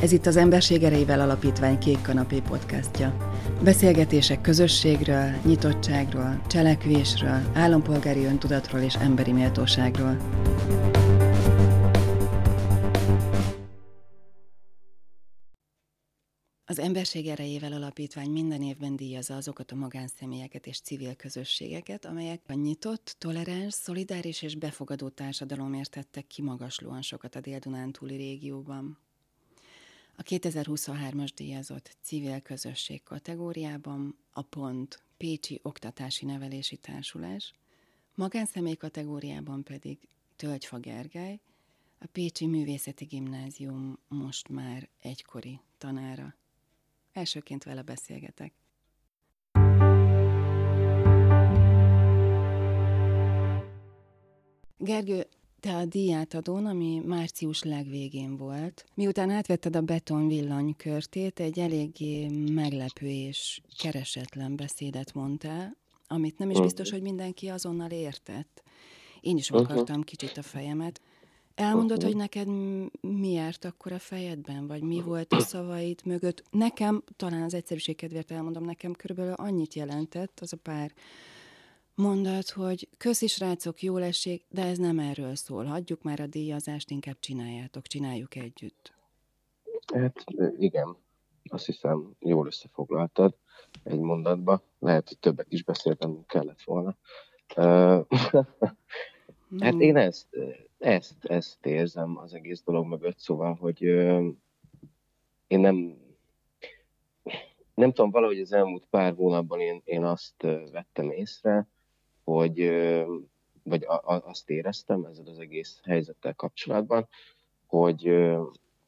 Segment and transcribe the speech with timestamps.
[0.00, 3.16] Ez itt az Emberség Erejével Alapítvány Kék Kanapé podcastja.
[3.62, 10.16] Beszélgetések közösségről, nyitottságról, cselekvésről, állampolgári öntudatról és emberi méltóságról.
[16.64, 22.52] Az Emberség Erejével Alapítvány minden évben díjazza azokat a magánszemélyeket és civil közösségeket, amelyek a
[22.52, 28.98] nyitott, toleráns, szolidáris és befogadó társadalomért tettek kimagaslóan sokat a Dél-Dunántúli régióban.
[30.20, 37.52] A 2023-as díjazott civil közösség kategóriában a PONT Pécsi Oktatási Nevelési Társulás,
[38.14, 41.40] magánszemély kategóriában pedig Tölgyfa Gergely,
[41.98, 46.34] a Pécsi Művészeti Gimnázium most már egykori tanára.
[47.12, 48.52] Elsőként vele beszélgetek.
[54.76, 55.26] Gergő,
[55.60, 63.06] te a díjátadón, ami március legvégén volt, miután átvetted a beton villanykörtét, egy eléggé meglepő
[63.06, 65.76] és keresetlen beszédet mondtál,
[66.06, 66.64] amit nem is mhm.
[66.64, 68.62] biztos, hogy mindenki azonnal értett.
[69.20, 69.60] Én is mhm.
[69.60, 71.00] akartam kicsit a fejemet.
[71.54, 72.12] Elmondod, uh-huh.
[72.12, 72.48] hogy neked
[73.00, 76.42] mi járt akkor a fejedben, vagy mi volt a szavaid mögött?
[76.50, 80.92] Nekem, talán az egyszerűség kedvéért elmondom, nekem körülbelül annyit jelentett az a pár
[81.94, 85.64] mondat, hogy köszi srácok, jól esik, de ez nem erről szól.
[85.64, 88.92] Hagyjuk már a díjazást, inkább csináljátok, csináljuk együtt.
[89.94, 90.24] Hát
[90.58, 90.96] igen,
[91.44, 93.34] azt hiszem jól összefoglaltad
[93.82, 94.62] egy mondatba.
[94.78, 96.96] Lehet, hogy többet is beszéltem, kellett volna.
[99.60, 100.28] hát én ezt,
[100.78, 103.82] ezt, ezt érzem az egész dolog mögött, szóval, hogy
[105.46, 105.98] én nem
[107.80, 111.68] nem tudom, valahogy az elmúlt pár hónapban én, én azt vettem észre,
[112.24, 112.70] hogy
[113.62, 117.08] vagy azt éreztem ezzel az egész helyzettel kapcsolatban,
[117.66, 118.26] hogy,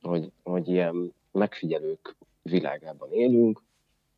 [0.00, 3.62] hogy, hogy ilyen megfigyelők világában élünk,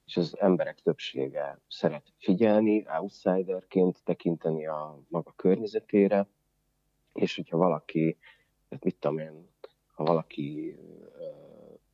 [0.07, 6.29] és az emberek többsége szeret figyelni, outsiderként tekinteni a maga környezetére,
[7.13, 8.17] és hogyha valaki,
[8.71, 9.49] hát mit tudom én,
[9.87, 10.79] ha valaki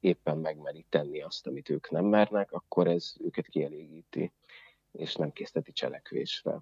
[0.00, 4.32] éppen megmeri tenni azt, amit ők nem mernek, akkor ez őket kielégíti,
[4.92, 6.60] és nem készteti cselekvésre.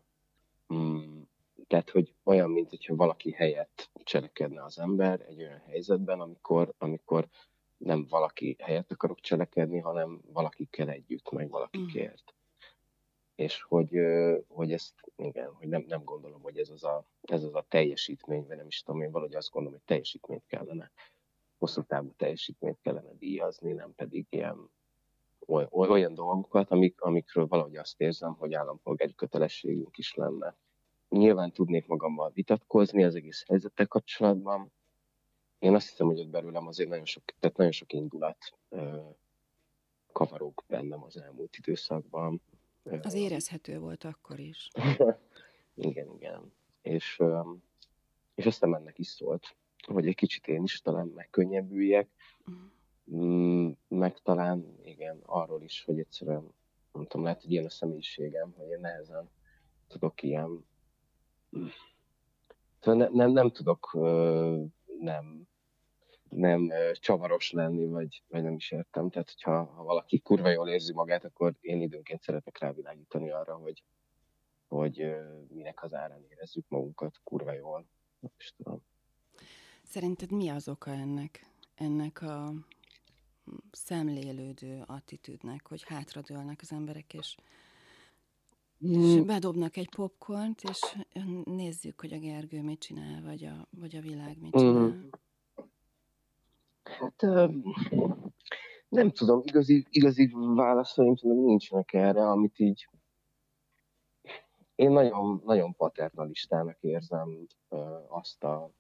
[0.75, 1.21] Mm,
[1.67, 7.29] tehát, hogy olyan, mint hogyha valaki helyett cselekedne az ember egy olyan helyzetben, amikor, amikor
[7.77, 12.23] nem valaki helyett akarok cselekedni, hanem valakikkel együtt, meg valakikért.
[12.33, 12.37] Mm.
[13.35, 13.91] És hogy,
[14.49, 18.47] hogy ezt, igen, hogy nem, nem gondolom, hogy ez az, a, ez az a teljesítmény,
[18.47, 20.93] vagy nem is tudom, én valahogy azt gondolom, hogy teljesítményt kellene,
[21.59, 24.71] hosszú távú teljesítményt kellene díjazni, nem pedig ilyen
[25.71, 30.57] olyan dolgokat, amik, amikről valahogy azt érzem, hogy állampolgári kötelességünk is lenne.
[31.09, 34.73] Nyilván tudnék magammal vitatkozni az egész helyzettel kapcsolatban.
[35.59, 38.39] Én azt hiszem, hogy ott belőlem azért nagyon sok, tehát nagyon sok indulat
[38.69, 38.99] ö,
[40.13, 42.43] kavarok bennem az elmúlt időszakban.
[43.03, 44.69] Az érezhető volt akkor is.
[45.75, 46.53] igen, igen.
[46.83, 47.23] És,
[48.35, 49.57] és aztán ennek is szólt,
[49.87, 52.09] hogy egy kicsit én is talán megkönnyebbüljek,
[52.41, 52.77] uh-huh
[53.89, 56.53] meg talán igen, arról is, hogy egyszerűen,
[56.93, 59.31] nem tudom, lehet, hogy ilyen a személyiségem, hogy én nehezen
[59.89, 60.65] tudok ilyen,
[62.81, 63.91] szóval ne, nem, nem tudok
[65.01, 65.49] nem,
[66.29, 69.11] nem csavaros lenni, vagy, vagy nem is értem.
[69.11, 73.83] Tehát, hogyha ha valaki kurva jól érzi magát, akkor én időnként szeretek rávilágítani arra, hogy,
[74.69, 75.17] hogy
[75.49, 77.87] minek az árán érezzük magunkat kurva jól.
[78.21, 78.83] Nem tudom.
[79.83, 81.47] Szerinted mi az oka ennek?
[81.75, 82.53] Ennek a
[83.71, 87.37] szemlélődő attitűdnek, hogy hátradőlnek az emberek, és,
[88.79, 89.27] és mm.
[89.27, 90.81] bedobnak egy popcornt, és
[91.45, 94.87] nézzük, hogy a Gergő mit csinál, vagy a, vagy a világ mit csinál.
[94.87, 95.09] Mm.
[96.83, 97.51] Hát
[98.89, 102.89] nem tudom, igazi, igazi válaszaim szerintem nincsenek erre, amit így
[104.75, 107.47] én nagyon, nagyon paternalistának érzem
[108.09, 108.71] azt a,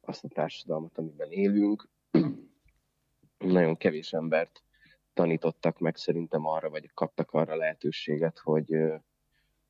[0.00, 1.88] azt a társadalmat, amiben élünk
[3.52, 4.62] nagyon kevés embert
[5.12, 8.76] tanítottak meg szerintem arra, vagy kaptak arra lehetőséget, hogy,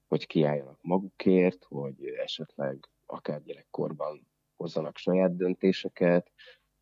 [0.06, 4.26] hogy kiálljanak magukért, hogy esetleg akár gyerekkorban
[4.56, 6.30] hozzanak saját döntéseket,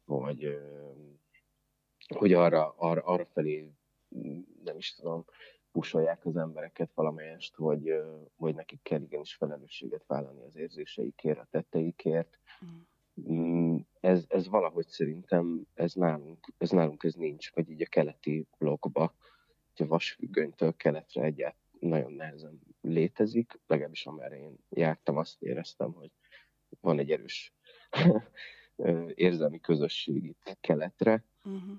[0.04, 0.58] hogy,
[2.16, 3.72] hogy arra, arra, arra felé
[4.64, 5.24] nem is tudom,
[5.72, 7.92] pusolják az embereket valamelyest, hogy,
[8.36, 12.80] hogy nekik kell igenis felelősséget vállalni az érzéseikért, a tetteikért, mm.
[13.20, 18.46] Mm, ez, ez valahogy szerintem ez nálunk, ez nálunk ez nincs, vagy így a keleti
[18.58, 19.14] blokkba,
[19.76, 26.10] a vasfüggönytől keletre egyáltalán nagyon nehezen létezik, legalábbis amerre én jártam, azt éreztem, hogy
[26.80, 27.52] van egy erős
[29.14, 31.76] érzelmi közösség itt keletre, uh-huh.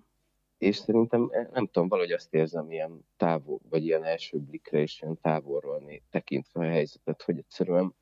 [0.57, 5.01] és szerintem, eh, nem tudom, valahogy azt érzem ilyen távol, vagy ilyen első blikre és
[5.01, 7.93] ilyen távolról tekintve a helyzetet, hogy egyszerűen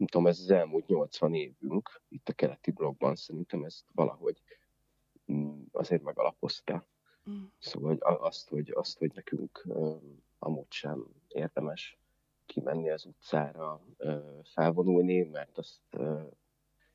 [0.00, 4.42] nem tudom, ez az elmúlt 80 évünk itt a keleti blogban szerintem ezt valahogy
[5.32, 6.86] mm, azért megalapozta.
[7.30, 7.42] Mm.
[7.58, 9.66] Szóval azt, hogy, azt, hogy nekünk
[10.38, 11.98] amúgy sem érdemes
[12.46, 13.80] kimenni az utcára,
[14.42, 15.80] felvonulni, mert azt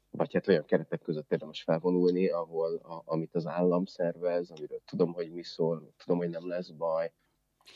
[0.09, 5.13] vagy hát olyan keretek között érdemes felvonulni, ahol a, amit az állam szervez, amiről tudom,
[5.13, 7.11] hogy mi szól, tudom, hogy nem lesz baj.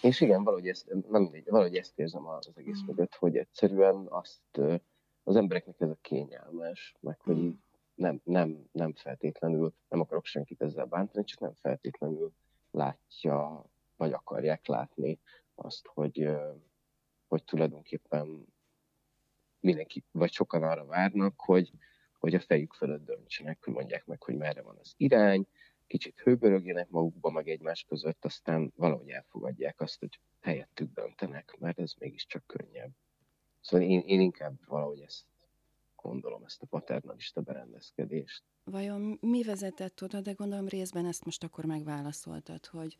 [0.01, 2.85] És igen, valahogy ezt, nem mindegy, valahogy ezt érzem az egész mm.
[2.85, 4.61] mögött, hogy egyszerűen azt
[5.23, 7.57] az embereknek ez a kényelmes, meg hogy így
[7.99, 12.33] nem, nem, nem feltétlenül, nem akarok senkit ezzel bántani, csak nem feltétlenül
[12.71, 15.19] látja, vagy akarják látni
[15.55, 16.29] azt, hogy,
[17.27, 18.45] hogy tulajdonképpen
[19.59, 21.71] mindenki, vagy sokan arra várnak, hogy,
[22.19, 25.47] hogy a fejük fölött döntsenek, hogy mondják meg, hogy merre van az irány,
[25.87, 31.93] kicsit hőbörögjenek magukba, meg egymás között, aztán valahogy elfogadják azt, hogy helyettük döntenek, mert ez
[31.99, 32.91] mégiscsak könnyebb.
[33.61, 35.25] Szóval én, én inkább valahogy ezt
[35.95, 38.43] gondolom, ezt a paternalista berendezkedést.
[38.63, 42.95] Vajon mi vezetett oda, de gondolom részben ezt most akkor megválaszoltad, hogy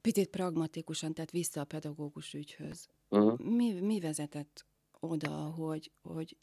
[0.00, 2.88] picit pragmatikusan, tehát vissza a pedagógus ügyhöz.
[3.08, 3.38] Uh-huh.
[3.38, 4.66] Mi, mi vezetett
[5.00, 6.36] oda, hogy, hogy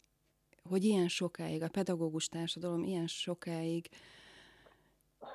[0.68, 3.88] hogy ilyen sokáig, a pedagógus társadalom ilyen sokáig,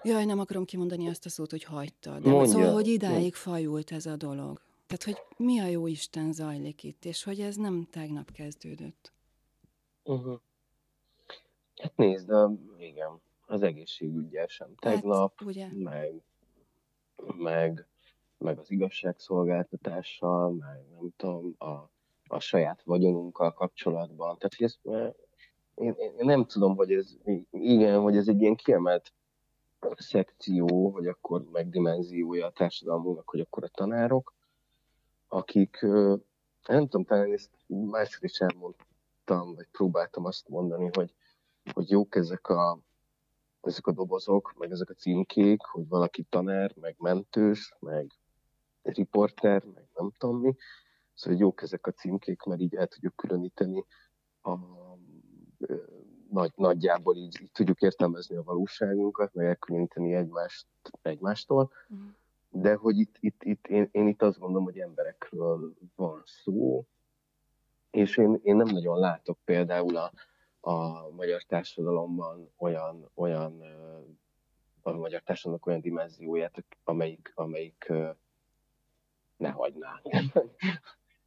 [0.04, 2.52] jaj, nem akarom kimondani azt a szót, hogy hagyta, de Mondja.
[2.52, 4.62] szóval, hogy idáig fajult ez a dolog.
[4.92, 9.12] Tehát, hogy mi a jó Isten zajlik itt, és hogy ez nem tegnap kezdődött.
[10.04, 10.40] Uh-huh.
[11.82, 12.48] Hát nézd, de
[12.78, 15.68] igen, az egészségügyel sem hát, tegnap, hát, ugye?
[15.74, 16.22] meg,
[17.38, 17.88] meg,
[18.38, 21.90] meg az igazságszolgáltatással, meg nem tudom, a
[22.32, 24.38] a saját vagyonunkkal kapcsolatban.
[24.38, 24.80] Tehát, hogy ez,
[25.76, 27.18] én, én nem tudom, hogy ez,
[27.52, 29.14] igen, hogy ez egy ilyen kiemelt
[29.96, 34.34] szekció, vagy akkor megdimenziója a társadalmunknak, hogy akkor a tanárok,
[35.32, 35.82] akik,
[36.68, 41.14] nem tudom, talán ezt máshogy is elmondtam, vagy próbáltam azt mondani, hogy,
[41.74, 42.80] hogy jók ezek a,
[43.62, 48.12] ezek a dobozok, meg ezek a címkék, hogy valaki tanár, meg mentős, meg
[48.82, 50.56] riporter, meg nem tudom mi,
[51.14, 53.86] Szóval jók ezek a címkék, mert így el tudjuk különíteni
[54.42, 54.58] a,
[56.30, 60.68] nagy, nagyjából így, így tudjuk értelmezni a valóságunkat, meg elkülöníteni egymást
[61.02, 61.72] egymástól.
[61.94, 62.08] Mm.
[62.54, 66.86] De hogy itt, itt, itt én, én itt azt gondolom, hogy emberekről van szó,
[67.92, 70.12] és én, én nem nagyon látok például a,
[70.60, 73.64] a magyar társadalomban olyan, olyan
[74.82, 77.94] a magyar társadalomnak olyan dimenzióját, amelyik, amelyik
[79.38, 80.02] ne hagyná.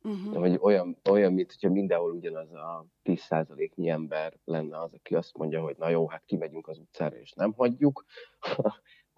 [0.02, 0.34] Uh-huh.
[0.42, 5.62] Vagy olyan, olyan, mint hogyha mindenhol ugyanaz a 10%-nyi ember lenne az, aki azt mondja,
[5.62, 8.04] hogy na jó, hát kimegyünk az utcára és nem hagyjuk,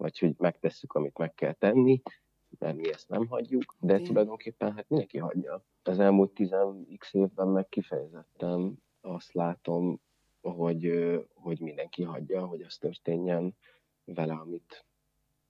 [0.07, 2.01] vagy hogy megtesszük, amit meg kell tenni,
[2.59, 4.05] mert mi ezt nem hagyjuk, de okay.
[4.05, 5.63] tulajdonképpen hát mindenki hagyja.
[5.83, 9.99] Az elmúlt 10x évben meg kifejezetten azt látom,
[10.41, 10.91] hogy,
[11.33, 13.55] hogy mindenki hagyja, hogy az történjen
[14.05, 14.85] vele, amit,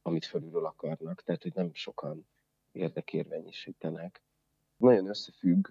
[0.01, 1.23] amit fölülről akarnak.
[1.23, 2.27] Tehát, hogy nem sokan
[2.71, 4.21] érdekérvényesítenek
[4.77, 5.67] nagyon összefügg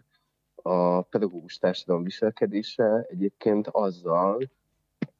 [0.54, 4.50] a pedagógus társadalom viselkedése egyébként azzal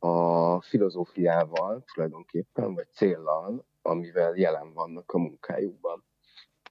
[0.07, 6.05] a filozófiával tulajdonképpen, vagy céllal, amivel jelen vannak a munkájukban.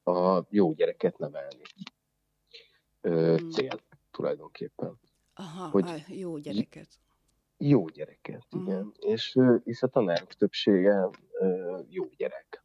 [0.03, 1.63] A jó gyereket nevelni.
[3.01, 3.49] Ö, hmm.
[3.49, 3.79] cél
[4.11, 4.99] tulajdonképpen.
[5.33, 6.87] Aha, hogy a jó gyereket.
[7.57, 8.61] Jó gyereket, uh-huh.
[8.61, 8.93] igen.
[8.99, 11.09] És, és a tanárok többsége
[11.89, 12.63] jó gyerek,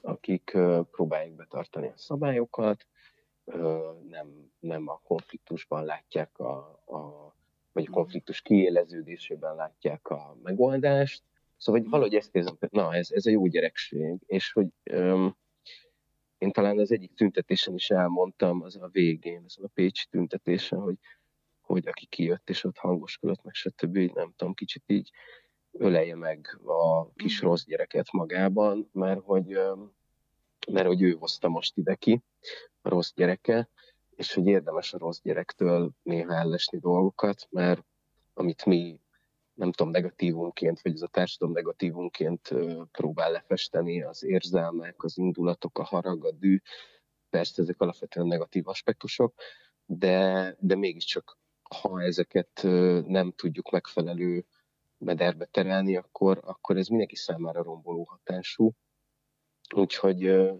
[0.00, 0.50] akik
[0.90, 2.86] próbálják betartani a szabályokat,
[4.08, 7.33] nem, nem a konfliktusban látják a, a
[7.74, 11.22] vagy a konfliktus kiéleződésében látják a megoldást.
[11.56, 15.36] Szóval hogy valahogy ezt érzem, na ez, ez a jó gyerekség, és hogy öm,
[16.38, 20.96] én talán az egyik tüntetésen is elmondtam, az a végén, az a Pécsi tüntetésen, hogy,
[21.60, 23.96] hogy aki kijött és ott hangoskodott, meg stb.
[23.96, 25.10] nem tudom, kicsit így
[25.72, 27.46] ölelje meg a kis mm.
[27.46, 29.58] rossz gyereket magában, mert hogy,
[30.72, 32.22] mert hogy ő hozta most ide ki,
[32.82, 33.68] a rossz gyereke,
[34.16, 37.84] és hogy érdemes a rossz gyerektől néha ellesni dolgokat, mert
[38.34, 39.00] amit mi
[39.54, 42.54] nem tudom, negatívunként, vagy ez a társadalom negatívunként
[42.92, 46.60] próbál lefesteni, az érzelmek, az indulatok, a harag, a dű,
[47.30, 49.34] persze ezek alapvetően negatív aspektusok,
[49.86, 52.60] de, de mégiscsak ha ezeket
[53.06, 54.46] nem tudjuk megfelelő
[54.98, 58.72] mederbe terelni, akkor, akkor ez mindenki számára romboló hatású.
[59.74, 60.50] Úgyhogy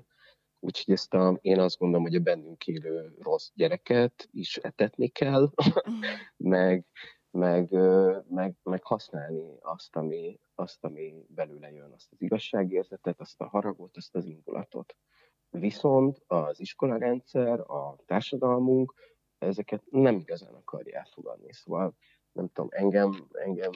[0.64, 5.50] Úgyhogy ezt a, én azt gondolom, hogy a bennünk élő rossz gyereket is etetni kell,
[6.36, 6.86] meg,
[7.30, 7.70] meg,
[8.28, 13.96] meg, meg használni azt ami, azt, ami belőle jön, azt az igazságérzetet, azt a haragot,
[13.96, 14.96] azt az indulatot.
[15.50, 18.94] Viszont az iskolarendszer, a társadalmunk
[19.38, 21.52] ezeket nem igazán akarja elfogadni.
[21.52, 21.94] Szóval
[22.32, 23.72] nem tudom, engem, engem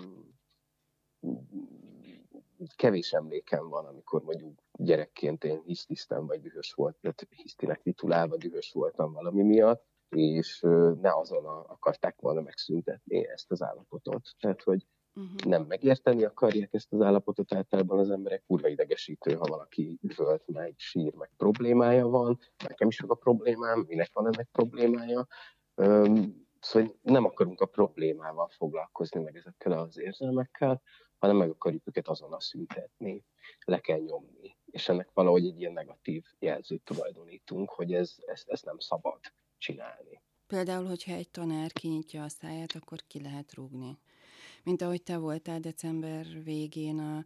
[2.76, 8.72] kevés emlékem van, amikor mondjuk gyerekként én hisztisztem, vagy dühös volt, tehát hisztinek titulálva dühös
[8.72, 10.60] voltam valami miatt, és
[11.00, 14.22] ne azon akarták volna megszüntetni ezt az állapotot.
[14.40, 15.40] Tehát, hogy uh-huh.
[15.40, 20.74] nem megérteni akarják ezt az állapotot általában az emberek, kurva idegesítő, ha valaki üvölt meg,
[20.76, 25.26] sír, meg problémája van, nekem is van a problémám, minek van ennek problémája.
[25.74, 30.82] Üm, szóval nem akarunk a problémával foglalkozni, meg ezekkel az érzelmekkel,
[31.18, 33.24] hanem meg akarjuk őket azonnal szüntetni,
[33.64, 34.57] le kell nyomni.
[34.70, 39.20] És ennek valahogy egy ilyen negatív jelzőt tulajdonítunk, hogy ez, ezt, ezt nem szabad
[39.58, 40.22] csinálni.
[40.46, 43.98] Például, hogyha egy tanár kinyitja a száját, akkor ki lehet rúgni.
[44.64, 47.24] Mint ahogy te voltál december végén a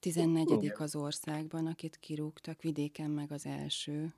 [0.00, 0.72] 14.
[0.78, 4.12] az országban, akit kirúgtak, vidéken meg az első.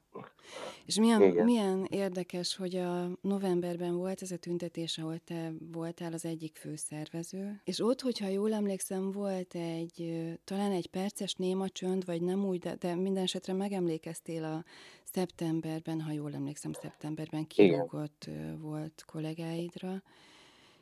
[0.84, 6.24] És milyen, milyen érdekes, hogy a novemberben volt ez a tüntetés, ahol te voltál az
[6.24, 12.22] egyik főszervező, és ott, hogyha jól emlékszem, volt egy, talán egy perces néma csönd, vagy
[12.22, 14.64] nem úgy, de, de minden esetre megemlékeztél a
[15.12, 18.60] szeptemberben, ha jól emlékszem, szeptemberben kirúgott Igen.
[18.60, 20.02] volt kollégáidra,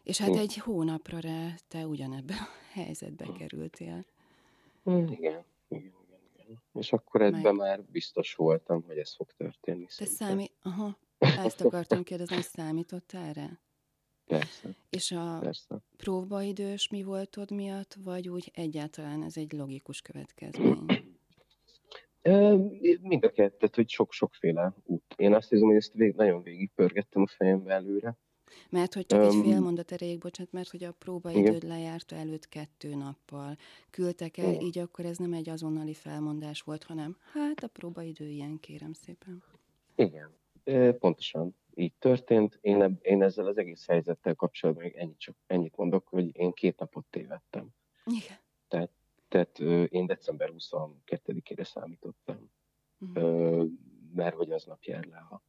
[0.03, 0.41] és hát Igen.
[0.41, 4.05] egy hónapra rá te ugyanebbe a helyzetbe kerültél.
[4.97, 6.63] Igen, igen, igen, igen.
[6.73, 7.55] És akkor ebben Meg...
[7.55, 9.87] már biztos voltam, hogy ez fog történni.
[9.97, 10.53] Te számít...
[10.63, 13.61] Aha, ezt akartam kérdezni, hogy számított erre?
[14.27, 14.69] Persze.
[14.91, 15.83] És a Persze.
[15.97, 20.85] próbaidős mi voltod miatt, vagy úgy egyáltalán ez egy logikus következmény?
[23.01, 25.15] Mind a kettőt, hogy sok-sokféle út.
[25.17, 28.17] Én azt hiszem, hogy ezt vég, nagyon végigpörgettem a fejembe előre.
[28.71, 31.69] Mert hogy csak um, egy fél mondat erejéig, bocsánat, mert hogy a próbaidőd igen.
[31.69, 33.57] lejárta előtt kettő nappal.
[33.91, 34.61] Küldtek el, igen.
[34.61, 39.43] így akkor ez nem egy azonnali felmondás volt, hanem hát a próbaidő ilyen, kérem szépen.
[39.95, 40.31] Igen,
[40.99, 42.59] pontosan így történt.
[42.61, 46.79] Én, én ezzel az egész helyzettel kapcsolatban még ennyit, csak ennyit mondok, hogy én két
[46.79, 47.69] napot tévedtem.
[48.05, 48.39] Igen.
[48.69, 48.91] Tehát,
[49.29, 52.51] tehát én december 22-ére számítottam,
[52.99, 53.69] uh-huh.
[54.15, 55.43] mert hogy aznap jár le a,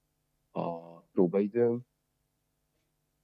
[0.59, 1.81] a próbaidőm,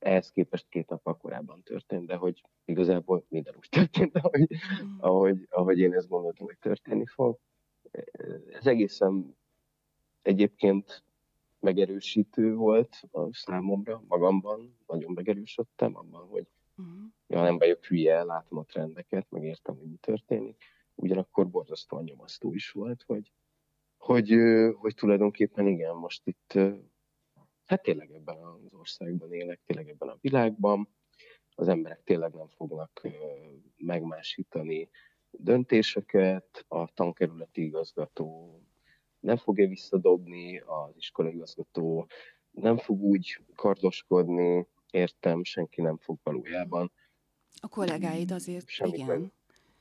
[0.05, 4.47] ehhez képest két nappal korábban történt, de hogy igazából minden úgy történt, ahogy,
[4.83, 4.97] mm.
[4.99, 7.37] ahogy, ahogy én ezt gondoltam, hogy történni fog.
[8.51, 9.37] Ez egészen
[10.21, 11.03] egyébként
[11.59, 16.95] megerősítő volt a számomra, magamban, nagyon megerősödtem abban, hogy uh-huh.
[17.27, 20.63] ja, nem vagyok hülye, látom a trendeket, megértem, hogy mi történik.
[20.95, 23.31] Ugyanakkor borzasztóan nyomasztó is volt, hogy,
[23.97, 24.35] hogy,
[24.75, 26.53] hogy tulajdonképpen igen, most itt
[27.65, 30.89] hát tényleg ebben az országban élek, tényleg ebben a világban.
[31.55, 33.01] Az emberek tényleg nem fognak
[33.77, 34.89] megmásítani
[35.31, 38.59] döntéseket, a tankerületi igazgató
[39.19, 42.07] nem fogja visszadobni, az iskolai igazgató
[42.51, 46.91] nem fog úgy kardoskodni, értem, senki nem fog valójában.
[47.61, 49.31] A kollégáid azért Semmi igen,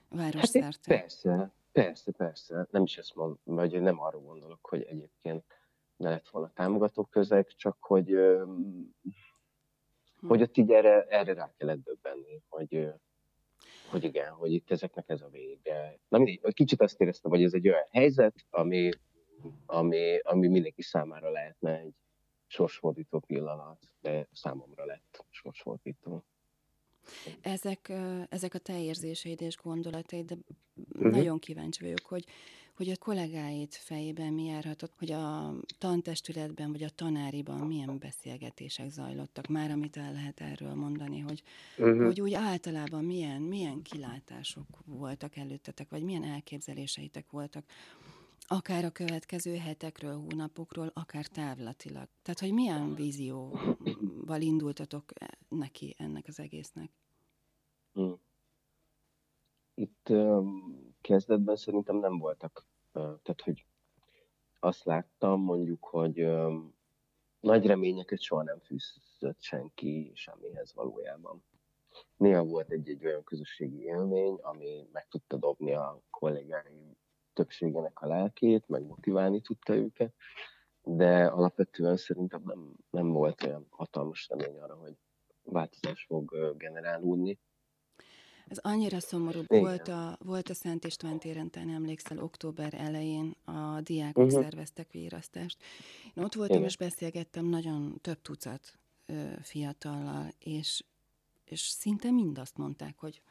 [0.08, 0.66] városszerte.
[0.66, 2.66] Hát persze, persze, persze.
[2.70, 5.44] Nem is ezt mondom, vagy nem arra gondolok, hogy egyébként
[5.96, 8.08] ne lett volna támogató közeg, csak hogy,
[9.00, 10.26] hm.
[10.26, 12.92] hogy ott így erre, erre rá kellett döbbenni, hogy,
[13.90, 15.98] hogy igen, hogy itt ezeknek ez a vége.
[16.08, 18.90] Na mindegy, kicsit azt éreztem, hogy ez egy olyan helyzet, ami,
[19.66, 21.94] ami, ami mindenki számára lehetne egy
[22.46, 26.24] sorsfordító pillanat, de számomra lett sorsfordító.
[27.40, 27.92] Ezek,
[28.28, 30.36] ezek a te érzéseid és gondolataid, de
[30.74, 31.12] uh-huh.
[31.12, 32.24] nagyon kíváncsi vagyok, hogy,
[32.76, 39.46] hogy a kollégáid fejében mi járhatott, hogy a tantestületben vagy a tanáriban milyen beszélgetések zajlottak,
[39.46, 41.42] már amit el lehet erről mondani, hogy,
[41.78, 42.04] uh-huh.
[42.04, 47.64] hogy úgy általában milyen, milyen kilátások voltak előttetek, vagy milyen elképzeléseitek voltak,
[48.46, 52.08] akár a következő hetekről, hónapokról, akár távlatilag.
[52.22, 55.12] Tehát, hogy milyen vízióval indultatok
[55.48, 56.90] neki ennek az egésznek?
[57.92, 58.18] Hmm.
[59.74, 63.66] Itt um, kezdetben szerintem nem voltak, tehát, hogy
[64.60, 66.28] azt láttam mondjuk, hogy
[67.40, 71.44] nagy reményeket soha nem fűzött senki semmihez valójában.
[72.16, 76.96] Néha volt egy-egy olyan közösségi élmény, ami meg tudta dobni a kollégáim
[77.32, 80.14] többségének a lelkét, meg motiválni tudta őket,
[80.82, 84.96] de alapvetően szerintem nem, nem volt olyan hatalmas remény arra, hogy
[85.42, 87.38] változás fog generálódni.
[88.48, 89.40] Ez annyira szomorú.
[89.46, 89.60] Igen.
[89.62, 94.42] Volt a, volt a Szent István téren, te emlékszel, október elején a diákok uh-huh.
[94.42, 95.62] szerveztek vírasztást.
[96.14, 96.68] Én ott voltam, Igen.
[96.68, 100.82] és beszélgettem nagyon több tucat ö, fiatallal, és
[101.44, 103.22] és szinte mind azt mondták, hogy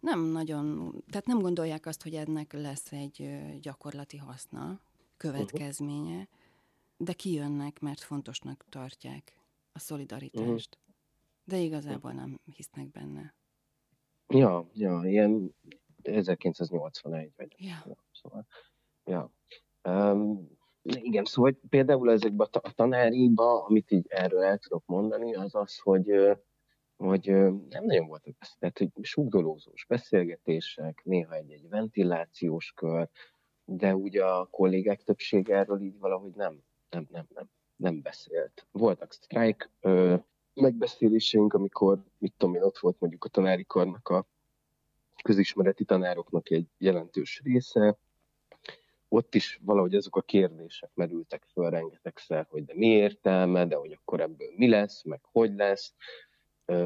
[0.00, 4.80] nem nagyon, tehát nem gondolják azt, hogy ennek lesz egy gyakorlati haszna,
[5.16, 6.28] következménye, uh-huh.
[6.96, 9.32] de kijönnek, mert fontosnak tartják
[9.72, 10.78] a szolidaritást.
[10.80, 10.94] Uh-huh.
[11.44, 13.34] De igazából nem hisznek benne.
[14.28, 15.54] Ja, ja, ilyen
[16.02, 17.54] 1981 vagy.
[17.58, 17.96] Ja.
[18.12, 18.46] Szóval,
[19.04, 19.30] ja.
[19.84, 20.48] Um,
[20.82, 26.36] igen, szóval például ezekben a tanáriba, amit így erről el tudok mondani, az az, hogy
[26.96, 27.26] hogy
[27.68, 33.08] nem nagyon voltak tehát hogy sugdolózós beszélgetések, néha egy-egy ventilációs kör,
[33.64, 38.66] de ugye a kollégák többsége erről így valahogy nem, nem, nem, nem, nem beszélt.
[38.72, 39.70] Voltak sztrájk
[40.54, 44.26] megbeszéléseink, amikor, mit tudom én, ott volt mondjuk a tanári karnak a
[45.22, 47.98] közismereti tanároknak egy jelentős része,
[49.08, 53.92] ott is valahogy azok a kérdések merültek föl rengetegszer, hogy de mi értelme, de hogy
[53.92, 55.94] akkor ebből mi lesz, meg hogy lesz.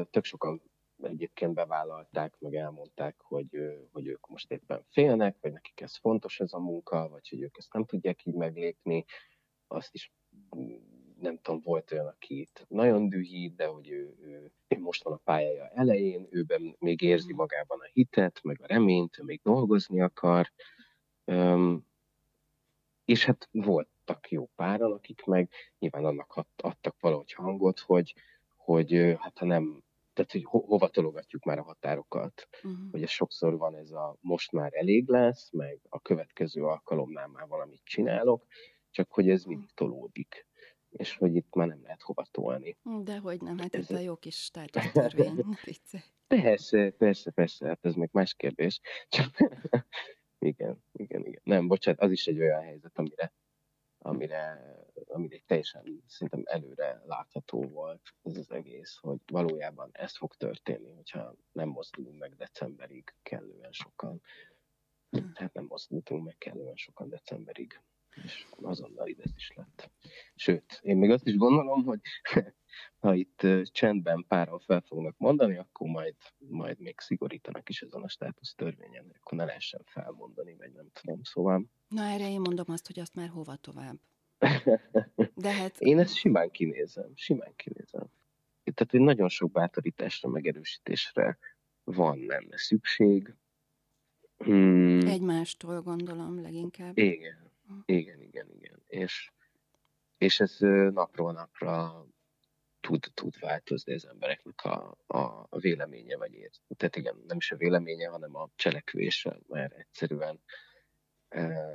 [0.09, 0.61] Tök sokan
[1.01, 3.49] egyébként bevállalták, meg elmondták, hogy,
[3.91, 7.57] hogy ők most éppen félnek, vagy nekik ez fontos ez a munka, vagy hogy ők
[7.57, 9.05] ezt nem tudják így meglépni.
[9.67, 10.13] Azt is
[11.21, 15.13] nem tudom, volt olyan, aki itt nagyon dühít, de hogy ő, ő, ő most van
[15.13, 20.01] a pályája elején, őben még érzi magában a hitet, meg a reményt, ő még dolgozni
[20.01, 20.51] akar.
[21.25, 21.87] Um,
[23.05, 25.49] és hát voltak jó páran, akik meg
[25.79, 28.13] nyilván annak adtak valahogy hangot, hogy,
[28.55, 29.83] hogy hát ha nem,
[30.13, 32.91] tehát hogy ho- hova tologatjuk már a határokat, uh-huh.
[32.91, 37.47] hogy ez sokszor van ez a most már elég lesz, meg a következő alkalomnál már
[37.47, 38.45] valamit csinálok,
[38.91, 40.47] csak hogy ez mindig tolódik
[40.91, 42.77] és hogy itt már nem lehet hova tolni.
[43.03, 45.45] De hogy nem, hát ez a jó kis státusztörvény,
[46.27, 48.79] Persze, persze, persze, hát ez még más kérdés.
[49.09, 49.29] Csak
[50.39, 51.41] igen, igen, igen.
[51.43, 53.33] Nem, bocsánat, az is egy olyan helyzet, amire,
[53.97, 54.61] amire,
[55.05, 61.35] amire teljesen szerintem előre látható volt ez az egész, hogy valójában ez fog történni, hogyha
[61.51, 64.21] nem mozdulunk meg decemberig kellően sokan.
[65.33, 67.81] Hát nem mozdultunk meg kellően sokan decemberig
[68.23, 69.91] és azonnal ez is lett.
[70.35, 71.99] Sőt, én még azt is gondolom, hogy
[72.99, 78.09] ha itt csendben páran fel fognak mondani, akkor majd, majd még szigorítanak is ezen a
[78.09, 81.65] státusz törvényen, akkor ne lehessen felmondani, vagy nem tudom, szóval.
[81.87, 83.99] Na erre én mondom azt, hogy azt már hova tovább.
[85.35, 85.79] De hát...
[85.79, 88.07] Én ezt simán kinézem, simán kinézem.
[88.73, 91.37] Tehát, hogy nagyon sok bátorításra, megerősítésre
[91.83, 93.35] van lenne szükség.
[94.37, 95.07] Hmm.
[95.07, 96.97] Egymástól gondolom leginkább.
[96.97, 97.48] Igen,
[97.85, 98.83] igen, igen, igen.
[98.87, 99.31] És,
[100.17, 100.57] és ez
[100.93, 102.05] napról napra
[102.79, 104.97] tud, tud változni az embereknek a,
[105.49, 106.51] a véleménye, vagy ér.
[106.77, 110.39] Tehát igen, nem is a véleménye, hanem a cselekvése, mert egyszerűen
[111.29, 111.69] e,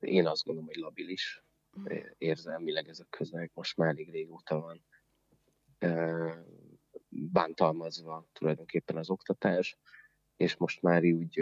[0.00, 1.44] én azt gondolom, hogy labilis
[1.78, 1.84] mm.
[2.18, 4.84] érzelmileg ez a közeg, most már elég régóta van
[5.78, 6.44] e,
[7.08, 9.78] bántalmazva tulajdonképpen az oktatás,
[10.36, 11.38] és most már úgy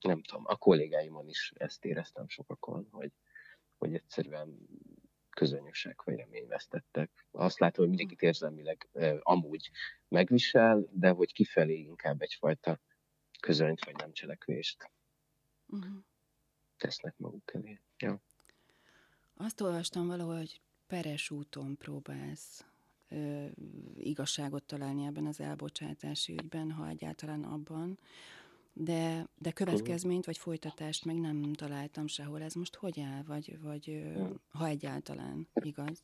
[0.00, 3.12] nem tudom, a kollégáimon is ezt éreztem sokakon, hogy,
[3.78, 4.58] hogy egyszerűen
[5.30, 7.26] közönösek vagy reményvesztettek.
[7.30, 9.70] Azt látom, hogy mindenkit érzelmileg eh, amúgy
[10.08, 12.80] megvisel, de hogy kifelé inkább egyfajta
[13.40, 14.90] közönyt vagy nem cselekvést
[15.66, 15.96] uh-huh.
[16.76, 17.80] tesznek maguk elé.
[17.98, 18.20] Ja.
[19.36, 22.64] Azt olvastam valahol, hogy peres úton próbálsz
[23.08, 23.46] ö,
[23.96, 27.98] igazságot találni ebben az elbocsátási ügyben, ha egyáltalán abban,
[28.78, 32.42] de, de következményt vagy folytatást meg nem találtam sehol.
[32.42, 34.02] Ez most hogy áll, vagy, vagy
[34.48, 36.02] ha egyáltalán igaz?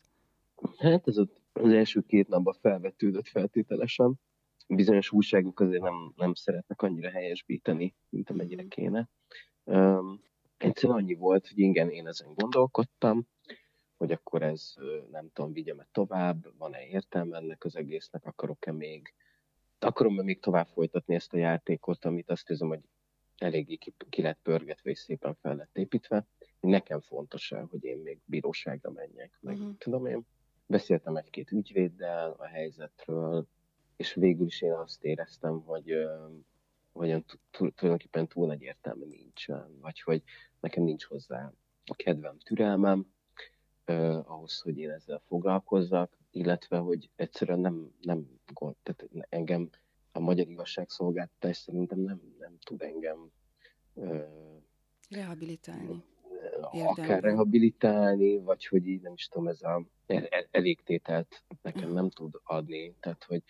[0.77, 1.17] Hát ez
[1.53, 4.15] az első két napban felvetődött feltételesen.
[4.69, 8.71] Bizonyos újságok azért nem, nem szeretnek annyira helyesbíteni, mint amennyire mhm.
[8.71, 9.09] kéne.
[9.65, 10.21] Um,
[10.57, 13.27] egyszerűen annyi volt, hogy igen, én ezen gondolkodtam,
[13.97, 14.75] hogy akkor ez
[15.11, 19.15] nem tudom, vigyem-e tovább, van-e értelme ennek az egésznek, akarok-e még
[19.85, 22.81] akarom még tovább folytatni ezt a játékot, amit azt hiszem, hogy
[23.39, 26.27] eléggé ki, ki lett pörgetve és szépen fel lett építve.
[26.61, 29.77] Nekem fontos el, hogy én még bíróságra menjek, meg uh-huh.
[29.79, 30.27] tudom én.
[30.67, 33.47] Beszéltem egy-két ügyvéddel a helyzetről,
[33.97, 35.93] és végül is én azt éreztem, hogy,
[36.93, 40.23] hogy tulajdonképpen túl nagy értelme nincsen, vagy hogy
[40.61, 41.53] nekem nincs hozzá
[41.85, 43.07] a kedvem, türelmem,
[43.85, 48.41] eh, ahhoz, hogy én ezzel foglalkozzak, illetve hogy egyszerűen nem, nem
[48.83, 49.71] tehát engem
[50.13, 53.31] a magyar igazságszolgáltatás szerintem nem, nem tud engem
[55.11, 56.05] rehabilitálni.
[56.61, 62.11] Akár rehabilitálni, vagy hogy így nem is tudom, ez a el, el, elégtételt nekem nem
[62.11, 63.43] tud adni, tehát hogy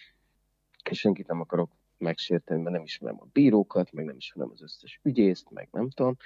[0.90, 5.50] senkit nem akarok megsérteni, mert nem ismerem a bírókat, meg nem ismerem az összes ügyészt,
[5.50, 6.16] meg nem tudom,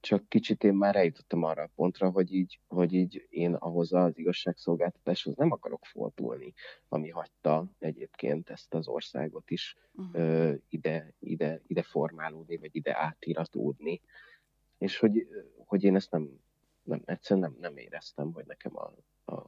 [0.00, 4.18] csak kicsit én már eljutottam arra a pontra, hogy így, hogy így én ahhoz az
[4.18, 6.52] igazságszolgáltatáshoz nem akarok fordulni,
[6.88, 10.14] ami hagyta egyébként ezt az országot is uh-huh.
[10.14, 14.00] ö, ide, ide, ide formálódni, vagy ide átiratódni.
[14.78, 15.26] És hogy,
[15.64, 16.40] hogy én ezt nem,
[16.82, 18.92] nem egyszerűen nem, nem éreztem, hogy nekem a,
[19.32, 19.46] a,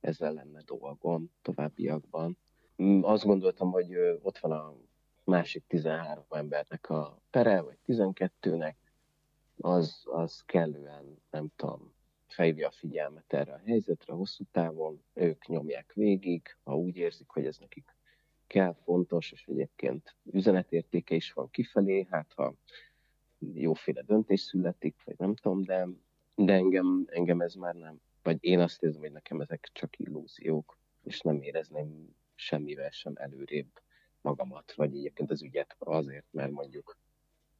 [0.00, 2.38] ezzel lenne dolgom továbbiakban.
[2.82, 4.74] Mm, azt gondoltam, hogy ott van a
[5.24, 8.74] másik 13 embernek a pere, vagy 12-nek,
[9.60, 11.92] az, az kellően, nem tudom,
[12.26, 17.46] fejvi a figyelmet erre a helyzetre hosszú távon, ők nyomják végig, ha úgy érzik, hogy
[17.46, 17.94] ez nekik
[18.46, 22.54] kell, fontos, és egyébként üzenetértéke is van kifelé, hát ha
[23.54, 25.88] jóféle döntés születik, vagy nem tudom, de,
[26.36, 30.78] de engem, engem ez már nem, vagy én azt érzem, hogy nekem ezek csak illúziók,
[31.02, 33.80] és nem érezném semmivel sem előrébb
[34.20, 36.98] magamat, vagy egyébként az ügyet azért, mert mondjuk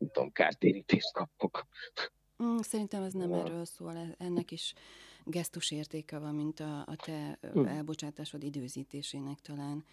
[0.00, 1.66] nem tudom, kártérítést kapok.
[2.42, 4.74] Mm, szerintem ez nem erről szól, e- ennek is
[5.24, 7.64] gesztus értéke van, mint a, a te hm.
[7.64, 9.84] elbocsátásod időzítésének talán,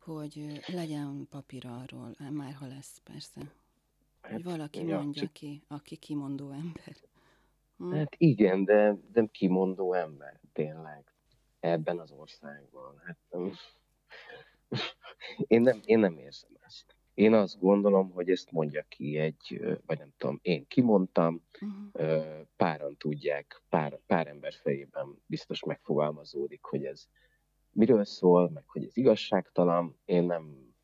[0.00, 3.40] hogy legyen papír arról, már ha lesz persze.
[4.20, 5.32] Hát, hogy valaki ja, mondja csak...
[5.32, 6.96] ki, aki kimondó ember.
[7.76, 7.90] Hm?
[7.90, 11.04] Hát igen, de, de kimondó ember, tényleg,
[11.60, 13.02] ebben az országban.
[13.04, 13.18] Hát,
[15.46, 16.50] én, nem, én nem érzem.
[17.20, 22.46] Én azt gondolom, hogy ezt mondja ki egy, vagy nem tudom, én kimondtam, uh-huh.
[22.56, 27.06] páran tudják, pár, pár ember fejében biztos megfogalmazódik, hogy ez
[27.72, 29.98] miről szól, meg hogy ez igazságtalan.
[30.04, 30.74] Én nem,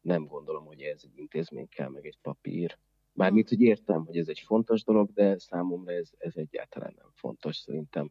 [0.00, 2.78] nem gondolom, hogy ez egy intézmény kell, meg egy papír.
[3.12, 7.56] Mármint, hogy értem, hogy ez egy fontos dolog, de számomra ez, ez egyáltalán nem fontos.
[7.56, 8.10] Szerintem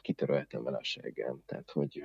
[0.00, 1.42] kitöröltem vele a seggem.
[1.46, 2.04] Tehát, hogy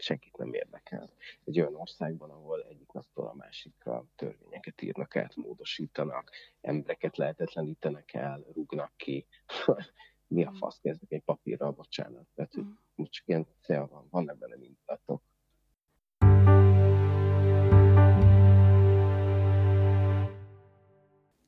[0.00, 1.10] senkit nem érdekel.
[1.44, 8.44] Egy olyan országban, ahol egyik naptól a másikra törvényeket írnak át, módosítanak, embereket lehetetlenítenek el,
[8.52, 9.26] rúgnak ki.
[10.26, 10.54] Mi a mm.
[10.54, 12.26] fasz kezdek egy papírral, bocsánat.
[12.34, 13.04] Tehát, hogy mm.
[13.04, 15.22] csak ilyen cél van, van ebben nem indulatok.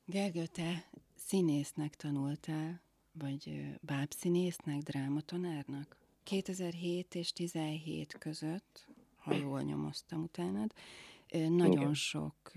[0.05, 6.02] Gergő, te színésznek tanultál, vagy bábszínésznek, drámatanárnak?
[6.23, 10.73] 2007 és 17 között, ha jól nyomoztam utánad,
[11.31, 11.93] nagyon Igen.
[11.93, 12.51] sok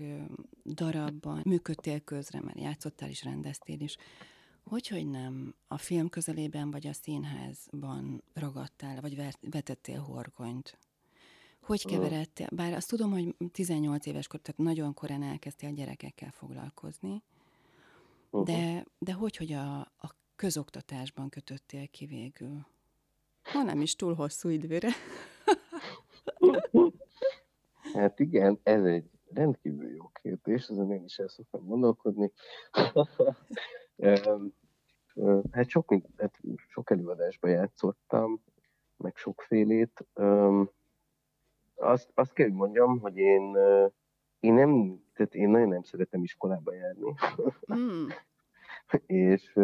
[0.65, 3.97] darabban működtél közre, mert játszottál is, rendeztél is.
[4.63, 10.77] Hogy, hogy nem a film közelében vagy a színházban ragadtál, vagy vetettél horgonyt?
[11.61, 12.47] Hogy keveredtél?
[12.51, 17.23] Bár azt tudom, hogy 18 éves kor, tehát nagyon korán elkezdtél gyerekekkel foglalkozni,
[18.31, 22.65] de, de hogy, hogy a, a közoktatásban kötöttél ki végül?
[23.51, 24.89] Ha nem is túl hosszú időre.
[27.93, 32.31] hát igen, ez egy rendkívül jó kérdés, ezen én is el szoktam gondolkodni.
[35.51, 38.43] hát sok, hát sok előadásban játszottam,
[38.97, 40.07] meg sokfélét.
[41.75, 43.57] Azt, azt kell, hogy mondjam, hogy én,
[44.39, 47.13] én nem, tehát én nagyon nem szeretem iskolába járni.
[47.73, 48.07] Mm.
[49.31, 49.59] és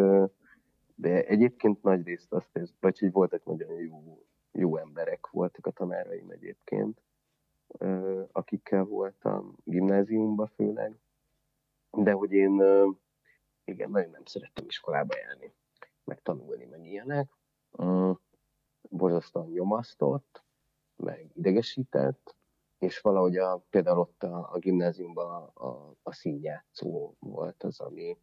[0.95, 5.71] de egyébként nagy részt azt érzem, vagy hogy voltak nagyon jó, jó emberek voltak a
[5.71, 7.01] tanáraim egyébként,
[8.32, 10.99] akikkel voltam gimnáziumban főleg,
[11.91, 12.62] de hogy én
[13.63, 15.53] igen, nagyon nem szerettem iskolába járni,
[16.03, 17.29] meg tanulni, meg ilyenek.
[18.89, 20.43] Borzasztóan nyomasztott,
[20.95, 22.36] meg idegesített,
[22.77, 28.17] és valahogy a, például ott a, a gimnáziumban a, a, a színjátszó volt az, ami,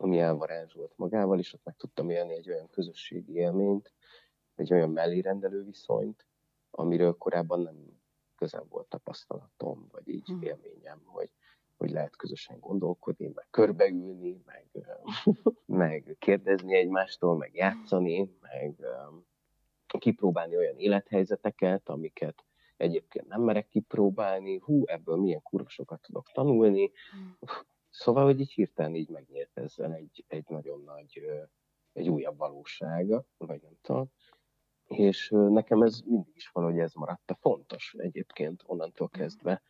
[0.00, 3.92] ami elvarázsolt magával, és ott meg tudtam élni egy olyan közösségi élményt,
[4.54, 6.26] egy olyan mellérendelő viszonyt,
[6.70, 8.00] amiről korábban nem
[8.36, 10.42] közel volt tapasztalatom, vagy így hmm.
[10.42, 11.30] élményem, hogy,
[11.76, 14.66] hogy lehet közösen gondolkodni, meg körbeülni, meg,
[15.84, 18.74] meg kérdezni egymástól, meg játszani, meg
[19.98, 22.44] kipróbálni olyan élethelyzeteket, amiket
[22.76, 27.36] egyébként nem merek kipróbálni, hú, ebből milyen kurvasokat tudok tanulni, hmm.
[27.90, 31.22] Szóval, hogy így hirtelen így megnyílt ezzel egy, egy nagyon nagy,
[31.92, 34.10] egy újabb valósága, vagy nem tudom.
[34.84, 39.20] És nekem ez mindig is valahogy ez maradt a fontos egyébként onnantól mm.
[39.20, 39.62] kezdve,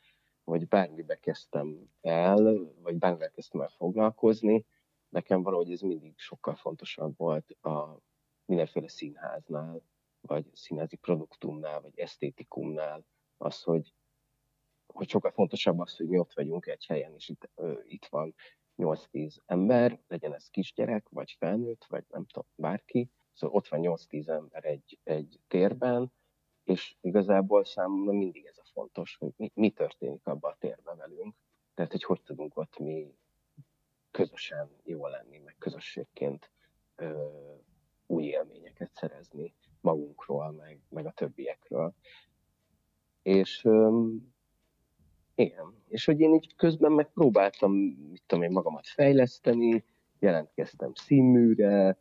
[0.44, 4.66] hogy bármibe kezdtem el, vagy bármivel kezdtem el foglalkozni,
[5.09, 7.98] nekem valahogy ez mindig sokkal fontosabb volt a
[8.44, 9.83] mindenféle színháznál,
[10.20, 13.04] vagy színházi produktumnál, vagy esztétikumnál,
[13.37, 13.94] az, hogy
[14.92, 18.35] hogy sokkal fontosabb az, hogy mi ott vagyunk egy helyen, és itt, ö, itt van
[18.76, 23.11] 8-10 ember, legyen ez kisgyerek, vagy felnőtt, vagy nem tudom, bárki.
[23.33, 26.12] Szóval ott van 8-10 ember egy, egy térben,
[26.64, 31.35] és igazából számomra mindig ez a fontos, hogy mi, mi történik abban a térben velünk,
[31.74, 33.14] tehát hogy hogy tudunk ott mi
[34.11, 36.50] közösen jó lenni, meg közösségként
[36.96, 37.29] ö,
[38.07, 41.94] új élményeket szerezni magunkról, meg, meg a többiekről.
[43.22, 44.33] És öm,
[45.40, 47.72] igen, és hogy én így közben megpróbáltam,
[48.11, 49.85] mit tudom én, magamat fejleszteni,
[50.18, 51.98] jelentkeztem színműre,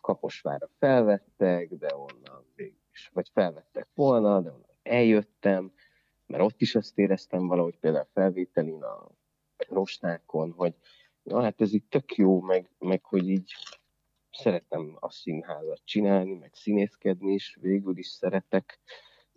[0.00, 2.44] Kaposvára felvettek, de onnan
[2.92, 5.72] is, vagy felvettek volna, de onnan eljöttem,
[6.26, 9.08] mert ott is azt éreztem valahogy például felvételin a
[9.68, 10.74] rostákon, hogy
[11.22, 13.52] na hát ez itt tök jó, meg, meg hogy így
[14.32, 18.78] szeretem a színházat csinálni, meg színészkedni is, végül is szeretek,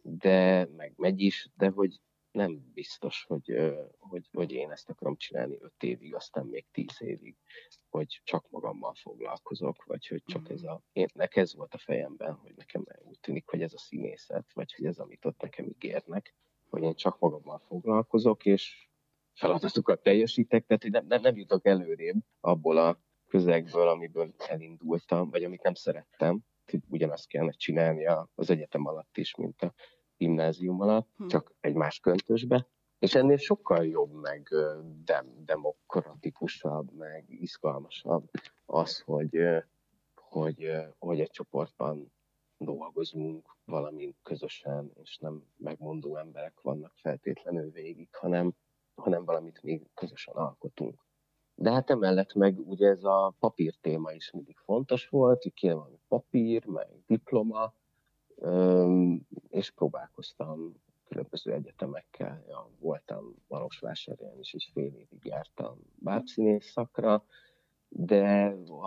[0.01, 1.99] de meg megy is, de hogy
[2.33, 7.35] nem biztos, hogy, hogy, hogy én ezt akarom csinálni öt évig, aztán még tíz évig,
[7.89, 10.81] hogy csak magammal foglalkozok, vagy hogy csak ez a...
[10.91, 14.73] Én, nekem ez volt a fejemben, hogy nekem úgy tűnik, hogy ez a színészet, vagy
[14.73, 16.35] hogy ez, amit ott nekem ígérnek,
[16.69, 18.89] hogy én csak magammal foglalkozok, és
[19.33, 25.43] feladatokat teljesítek, tehát hogy nem, nem, nem jutok előrébb abból a közegből, amiből elindultam, vagy
[25.43, 26.39] amit nem szerettem,
[26.71, 29.73] hogy ugyanazt kellene csinálni az egyetem alatt is, mint a
[30.23, 31.27] gimnázium alatt, hm.
[31.27, 32.67] csak egy más köntösbe.
[32.99, 34.49] És ennél sokkal jobb, meg
[35.05, 38.29] dem, demokratikusabb, meg izgalmasabb
[38.65, 39.37] az, hogy,
[40.15, 42.11] hogy, hogy egy csoportban
[42.57, 48.53] dolgozunk valamin közösen, és nem megmondó emberek vannak feltétlenül végig, hanem,
[48.95, 50.99] hanem valamit még közösen alkotunk.
[51.55, 55.73] De hát emellett meg ugye ez a papír téma is mindig fontos volt, hogy kéne
[55.73, 57.73] valami papír, meg diploma,
[59.49, 59.71] és
[60.31, 62.43] próbálkoztam különböző egyetemekkel.
[62.47, 67.25] Ja, voltam Marosvásárhelyen is, és fél évig jártam bábszínész szakra,
[67.89, 68.25] de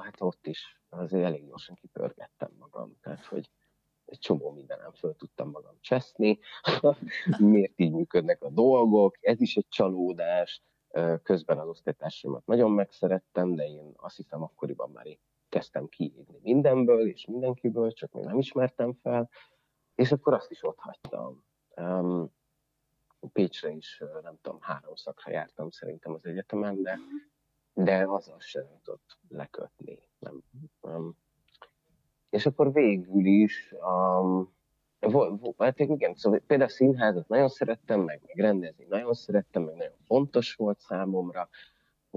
[0.03, 3.51] hát ott is azért elég gyorsan kipörgettem magam, tehát hogy
[4.05, 6.38] egy csomó mindenem föl tudtam magam cseszni,
[7.38, 10.62] miért így működnek a dolgok, ez is egy csalódás,
[11.22, 15.07] közben az osztálytársaimat nagyon megszerettem, de én azt hiszem akkoriban már
[15.49, 19.31] kezdtem kiégni mindenből és mindenkiből, csak még nem ismertem fel,
[19.96, 21.44] és akkor azt is ott hagytam.
[21.76, 22.35] Um,
[23.32, 26.98] Pécsre is, nem tudom, három szakra jártam szerintem az egyetemen, de,
[27.72, 29.98] de azzal sem tudott lekötni.
[30.18, 30.42] Nem,
[30.80, 31.16] um,
[32.30, 34.54] és akkor végül is, um,
[35.59, 39.96] hát igen, szóval például a színházat nagyon szerettem, meg, meg rendezni nagyon szerettem, meg nagyon
[40.04, 41.48] fontos volt számomra,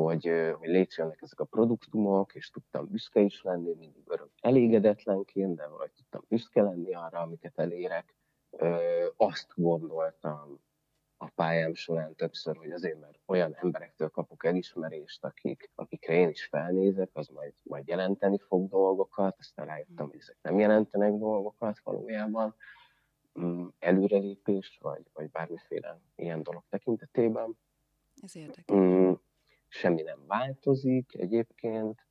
[0.03, 5.67] hogy, hogy létrejönnek ezek a produktumok, és tudtam büszke is lenni, mindig örök elégedetlenként, de
[5.67, 8.15] valahogy tudtam büszke lenni arra, amiket elérek.
[9.17, 10.59] Azt gondoltam
[11.17, 16.45] a pályám során többször, hogy azért, mert olyan emberektől kapok elismerést, akik, akikre én is
[16.45, 22.55] felnézek, az majd, majd jelenteni fog dolgokat, aztán rájöttem, hogy ezek nem jelentenek dolgokat valójában,
[23.39, 27.57] mm, előrelépés, vagy, vagy bármiféle ilyen dolog tekintetében.
[28.21, 28.75] Ez érdekes.
[28.75, 29.12] Mm,
[29.69, 32.08] semmi nem változik egyébként,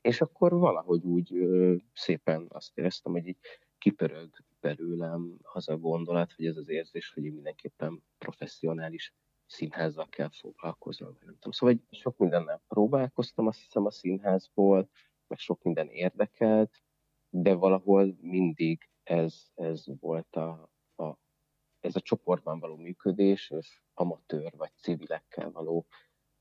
[0.00, 3.38] és akkor valahogy úgy ö, szépen azt éreztem, hogy így
[3.78, 9.14] kipörög belőlem az a gondolat, hogy ez az érzés, hogy én mindenképpen professzionális
[9.46, 11.16] színházzal kell foglalkoznom.
[11.20, 11.52] Nem tudom.
[11.52, 14.88] Szóval hogy sok mindennel próbálkoztam, azt hiszem a színházból,
[15.26, 16.82] meg sok minden érdekelt,
[17.30, 21.18] de valahol mindig ez, ez volt a, a,
[21.80, 25.86] ez a csoportban való működés, és amatőr vagy civilekkel való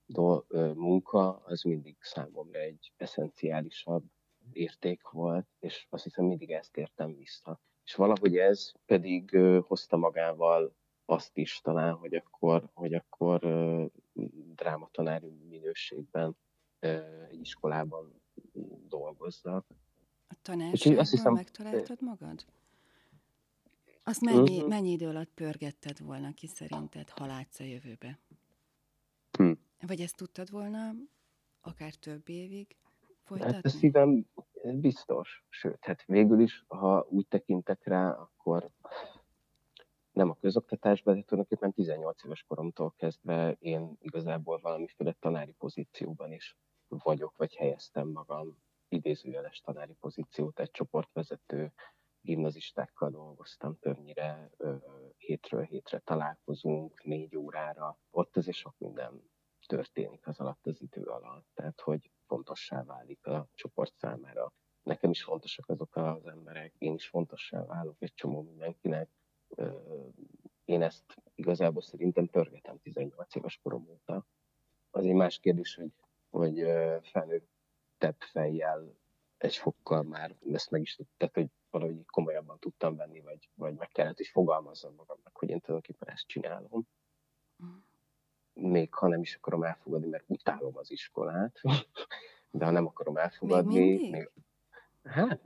[0.07, 0.43] do,
[0.73, 4.03] munka az mindig számomra egy eszenciálisabb
[4.51, 7.59] érték volt, és azt hiszem mindig ezt értem vissza.
[7.83, 13.41] És valahogy ez pedig hozta magával azt is talán, hogy akkor, hogy akkor
[14.55, 16.37] drámatanári minőségben
[17.29, 18.21] egy iskolában
[18.87, 19.65] dolgozzak.
[20.45, 20.51] A
[20.93, 22.45] hiszem, megtaláltad magad?
[24.03, 24.69] Azt mennyi, uh-huh.
[24.69, 28.19] mennyi idő alatt pörgetted volna ki szerinted, ha látsz a jövőbe?
[29.79, 30.91] Vagy ezt tudtad volna
[31.61, 32.75] akár több évig
[33.23, 33.53] folytatni?
[33.53, 34.25] Hát a szívem
[34.63, 35.45] biztos.
[35.49, 38.69] Sőt, hát végül is, ha úgy tekintek rá, akkor
[40.11, 46.57] nem a közoktatásban, de tulajdonképpen 18 éves koromtól kezdve én igazából valamiféle tanári pozícióban is
[46.87, 48.57] vagyok, vagy helyeztem magam
[48.89, 51.73] idézőjeles tanári pozíciót, egy csoportvezető
[52.21, 54.75] gimnazistákkal dolgoztam többnyire, ö,
[55.17, 59.26] hétről hétre találkozunk, négy órára, ott azért sok minden
[59.67, 64.53] történik az alatt az idő alatt, tehát hogy fontossá válik a csoport számára.
[64.84, 69.10] Nekem is fontosak azok az emberek, én is fontossá válok egy csomó mindenkinek.
[70.65, 74.25] Én ezt igazából szerintem törgetem 18 éves korom óta.
[74.89, 75.91] Az egy más kérdés, hogy,
[76.30, 76.56] hogy
[77.01, 78.95] felnőttebb fejjel
[79.38, 83.88] egy fokkal már ezt meg is tudtam, hogy valahogy komolyabban tudtam venni, vagy, vagy meg
[83.88, 86.88] kellett is fogalmazzam magamnak, hogy én tulajdonképpen ezt csinálom.
[87.63, 87.87] Mm
[88.59, 91.61] még ha nem is akarom elfogadni, mert utálom az iskolát,
[92.51, 94.29] de ha nem akarom elfogadni, még, még
[95.03, 95.41] hát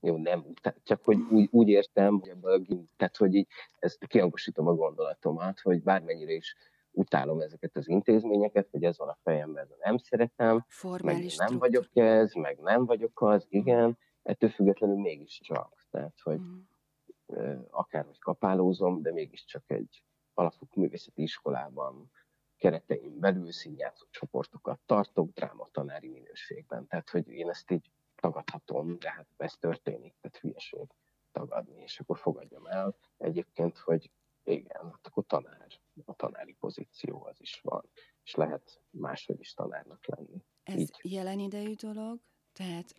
[0.00, 0.44] jó, nem,
[0.82, 3.46] csak hogy úgy, úgy értem, hogy ebből a, tehát hogy így
[3.78, 6.56] ezt kihangosítom a gondolatomat, hogy bármennyire is
[6.90, 11.58] utálom ezeket az intézményeket, hogy ez van a fejemben, de nem szeretem, Formális meg nem
[11.58, 15.86] vagyok ez, meg nem vagyok az, igen, ettől függetlenül mégiscsak.
[15.90, 17.60] Tehát, hogy mm.
[17.70, 20.02] akárhogy kapálózom, de mégiscsak egy
[20.34, 22.10] alapfokú művészeti iskolában
[22.56, 26.86] kereteim belül színjátszó csoportokat tartok drámatanári minőségben.
[26.86, 30.86] Tehát, hogy én ezt így tagadhatom, de hát ez történik, tehát hülyeség
[31.32, 34.10] tagadni, és akkor fogadjam el egyébként, hogy
[34.44, 37.82] igen, hát akkor tanár, a tanári pozíció az is van,
[38.24, 40.44] és lehet máshogy is tanárnak lenni.
[40.62, 41.00] Ez Így.
[41.02, 42.20] jelen idejű dolog,
[42.52, 42.94] tehát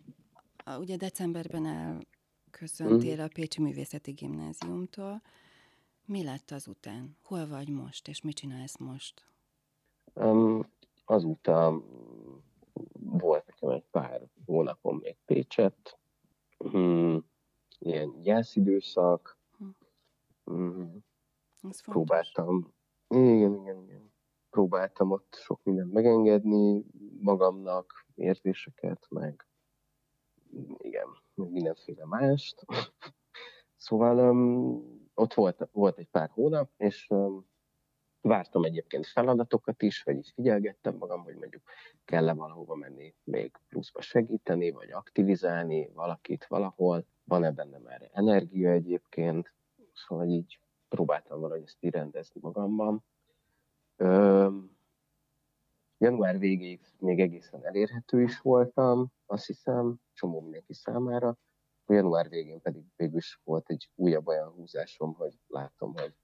[0.78, 3.20] ugye decemberben elköszöntél mm.
[3.24, 5.22] a Pécsi Művészeti Gimnáziumtól.
[6.06, 7.16] Mi lett azután?
[7.22, 9.26] Hol vagy most, és mit csinálsz most?
[10.14, 10.70] Um,
[11.04, 11.82] azután
[12.92, 15.98] volt nekem egy pár hónapon még Pécset,
[16.58, 17.24] hmm,
[17.78, 19.38] ilyen gyászidőszak,
[20.44, 21.04] hmm,
[21.84, 22.74] próbáltam,
[23.08, 24.12] igen, igen, igen,
[24.50, 26.84] próbáltam ott sok mindent megengedni
[27.20, 29.46] magamnak, érzéseket, meg
[30.76, 32.64] igen, mindenféle mást.
[33.76, 37.08] szóval um, ott volt, volt egy pár hónap, és
[38.20, 41.62] vártam egyébként feladatokat is, vagyis figyelgettem magam, hogy mondjuk
[42.04, 49.54] kell-e valahova menni még pluszba segíteni, vagy aktivizálni valakit valahol, van-e bennem erre energia egyébként,
[49.92, 53.04] szóval így próbáltam valahogy ezt rendezni magamban.
[53.96, 54.48] Ö,
[55.98, 61.36] január végéig még egészen elérhető is voltam, azt hiszem, csomó mindenki számára.
[61.86, 66.14] Január végén pedig végül is volt egy újabb olyan húzásom, hogy látom, hogy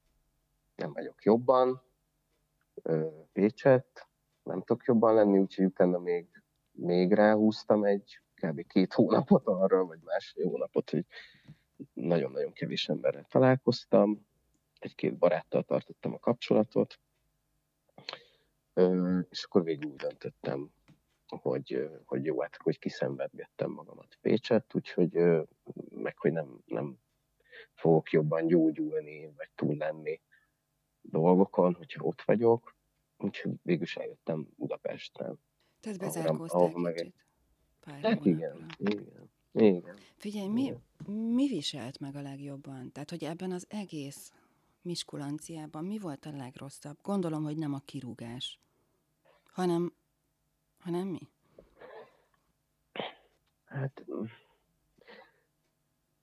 [0.75, 1.83] nem vagyok jobban,
[3.33, 4.09] Pécset,
[4.43, 8.67] nem tudok jobban lenni, úgyhogy utána még, még ráhúztam egy kb.
[8.67, 11.07] két hónapot arra, vagy másfél hónapot, hogy
[11.93, 14.27] nagyon-nagyon kevés emberrel találkoztam,
[14.79, 17.01] egy-két baráttal tartottam a kapcsolatot,
[19.29, 20.73] és akkor végül úgy döntöttem,
[21.37, 25.13] hogy, hogy jó, hát hogy kiszenvedgettem magamat Pécset, úgyhogy
[25.91, 26.99] meg hogy nem, nem
[27.75, 30.21] fogok jobban gyógyulni, vagy túl lenni
[31.01, 32.75] dolgokon, hogyha ott vagyok,
[33.19, 35.35] úgyhogy végül is eljöttem Budapestre.
[35.81, 37.15] Tehát bezárkóztál ahol, meg egy...
[37.81, 39.97] Pár hát igen, igen, igen.
[40.17, 40.75] Figyelj, mi,
[41.07, 42.93] mi viselt meg a legjobban?
[42.93, 44.33] Tehát, hogy ebben az egész
[44.83, 46.99] miskulanciában mi volt a legrosszabb?
[47.03, 48.61] Gondolom, hogy nem a kirúgás,
[49.51, 49.93] hanem,
[50.81, 51.29] hanem mi?
[53.65, 54.05] Hát,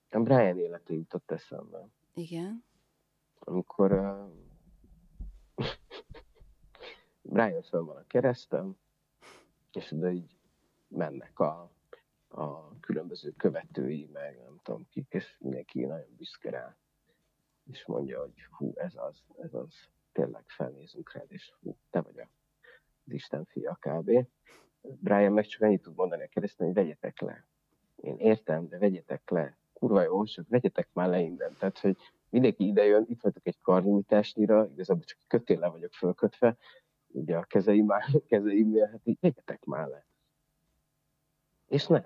[0.09, 1.87] a Brian élete jutott eszembe.
[2.13, 2.63] Igen.
[3.39, 4.31] Amikor uh,
[7.33, 8.77] Brian föl van a keresztem,
[9.71, 10.37] és oda így
[10.87, 11.71] mennek a,
[12.27, 16.77] a különböző követői, meg nem tudom kik, és mindenki nagyon büszke rá,
[17.63, 19.73] és mondja, hogy hú, ez az, ez az,
[20.11, 22.27] tényleg felnézünk rád, és hú, te vagy a,
[23.07, 24.27] Isten fia kb.
[24.81, 27.45] Brian meg csak annyit tud mondani a keresztem, hogy vegyetek le.
[27.95, 29.57] Én értem, de vegyetek le.
[29.73, 31.55] Kurva jó, csak vegyetek már le innen.
[31.59, 31.97] Tehát, hogy
[32.29, 36.57] mindenki ide jön, itt vagyok egy karnyújtásnyira, igazából csak kötéllel vagyok fölkötve,
[37.07, 37.87] ugye a kezeim,
[38.27, 40.05] kezeimnél, hát így tegyetek már le.
[41.67, 42.05] És nem.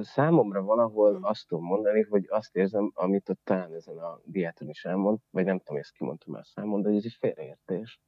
[0.00, 4.84] Számomra valahol azt tudom mondani, hogy azt érzem, amit ott talán ezen a diáton is
[4.84, 8.00] elmond, vagy nem tudom, ezt kimondtam már számon, de ez egy félreértés.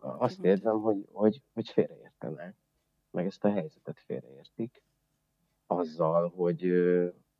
[0.00, 2.56] Azt érzem, hogy, hogy, hogy félreértenek,
[3.10, 4.82] meg ezt a helyzetet félreértik,
[5.66, 6.72] azzal, hogy,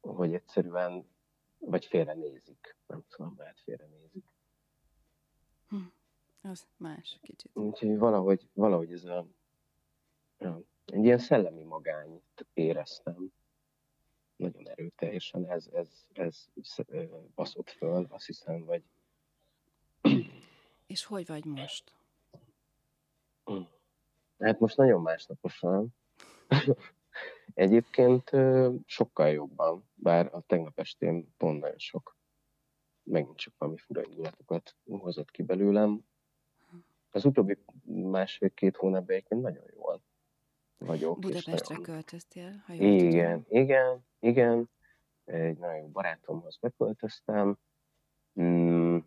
[0.00, 1.08] hogy egyszerűen,
[1.58, 4.24] vagy félrenézik, nem tudom, lehet félrenézik.
[5.68, 5.76] Hm.
[6.42, 7.50] Az más kicsit.
[7.56, 9.26] Úgyhogy valahogy, valahogy ez a,
[10.84, 13.32] egy ilyen szellemi magányt éreztem.
[14.36, 16.48] Nagyon erőteljesen ez, ez, ez
[17.34, 18.82] baszott föl, azt hiszem, vagy...
[20.86, 21.92] És hogy vagy most?
[24.38, 25.94] Hát most nagyon másnaposan.
[27.54, 28.30] Egyébként
[28.86, 32.18] sokkal jobban, bár a tegnap estén pont nagyon sok
[33.02, 36.04] megint csak valami fura indulatokat hozott ki belőlem
[37.10, 40.02] az utóbbi másfél-két hónapban egyébként nagyon jól
[40.78, 41.18] vagyok.
[41.18, 41.82] Budapestre nagyon...
[41.82, 43.62] költöztél, ha jól Igen, tudom.
[43.62, 44.70] igen, igen.
[45.24, 47.58] Egy nagyon jó barátomhoz beköltöztem.
[48.40, 48.98] Mm,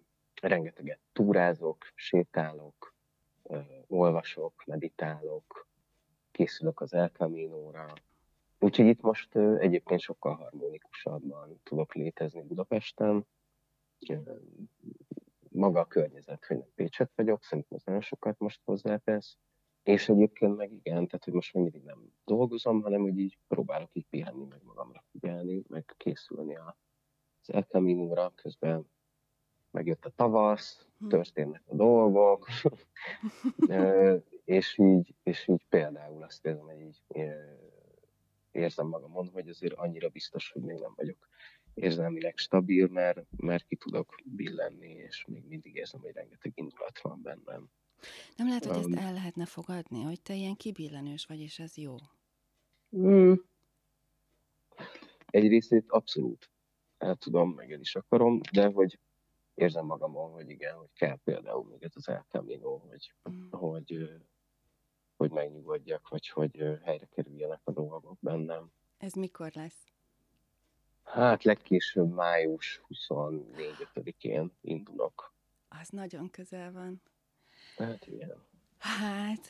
[0.41, 2.92] rengeteget túrázok, sétálok,
[3.87, 5.67] olvasok, meditálok,
[6.31, 7.93] készülök az El Camino-ra.
[8.59, 13.25] Úgyhogy itt most egyébként sokkal harmonikusabban tudok létezni Budapesten
[15.49, 19.37] maga a környezet, hogy nem Pécset vagyok, szerintem az nagyon sokat most hozzátesz.
[19.83, 23.89] és egyébként meg igen, tehát hogy most még mindig nem dolgozom, hanem hogy így próbálok
[23.93, 28.89] így pihenni, meg magamra figyelni, meg készülni az El Camino-ra, közben
[29.73, 31.07] megjött a tavasz, hm.
[31.07, 32.47] történnek a dolgok,
[34.45, 37.01] és így, és így például azt érzem, hogy így
[38.51, 41.27] érzem magamon, hogy azért annyira biztos, hogy még nem vagyok
[41.73, 47.21] érzelmileg stabil, mert, mert ki tudok billenni, és még mindig érzem, hogy rengeteg indulat van
[47.21, 47.69] bennem.
[48.35, 51.77] Nem lehet, hogy um, ezt el lehetne fogadni, hogy te ilyen kibillenős vagy, és ez
[51.77, 51.95] jó?
[52.97, 53.33] Mm,
[55.25, 56.49] egy részét abszolút
[56.97, 58.99] el tudom, meg el is akarom, de hogy
[59.53, 63.49] érzem magamon, hogy igen, hogy kell például még ez az El Camino, hogy, mm.
[63.51, 64.09] hogy,
[65.15, 68.71] hogy megnyugodjak, vagy hogy helyre kerüljenek a dolgok bennem.
[68.97, 69.91] Ez mikor lesz?
[71.03, 75.33] Hát legkésőbb május 24-én indulok.
[75.67, 77.01] Az nagyon közel van.
[77.77, 78.43] Hát igen.
[78.77, 79.47] Hát...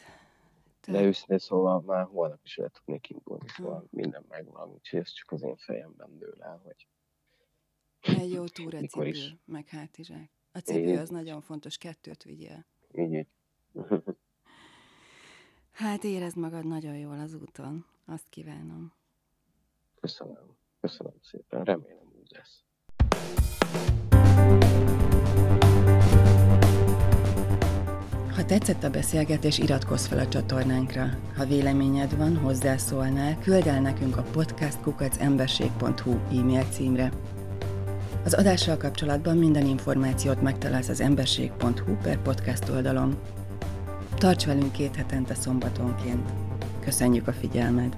[0.87, 3.87] De őszintén szóval már holnap is el tudnék indulni, szóval hmm.
[3.91, 6.87] minden megvan, úgyhogy ez csak az én fejemben dől el, hogy
[8.03, 10.31] egy jó túracipő, meg hátizsák.
[10.51, 12.65] A cipő az nagyon fontos, kettőt vigyél.
[12.91, 13.27] Így.
[15.71, 18.93] hát érezd magad nagyon jól az úton, azt kívánom.
[19.99, 20.57] Köszönöm.
[20.79, 22.63] Köszönöm szépen, remélem úgy lesz.
[28.35, 31.09] Ha tetszett a beszélgetés, iratkozz fel a csatornánkra.
[31.35, 37.11] Ha véleményed van, hozzászólnál, küld el nekünk a podcastkukacemberség.hu e-mail címre.
[38.25, 43.17] Az adással kapcsolatban minden információt megtalálsz az emberség.hu per podcast oldalon.
[44.15, 46.29] Tarts velünk két hetente szombatonként.
[46.79, 47.97] Köszönjük a figyelmed!